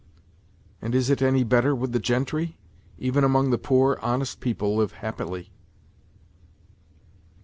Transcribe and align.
"And 0.81 0.95
is 0.95 1.11
it 1.11 1.21
any 1.21 1.43
better 1.43 1.75
with 1.75 1.91
the 1.91 1.99
gentry? 1.99 2.57
Even 2.97 3.23
among 3.23 3.51
the 3.51 3.59
poor, 3.59 3.99
honest 4.01 4.39
people 4.39 4.75
live 4.77 4.93
happily." 4.93 5.51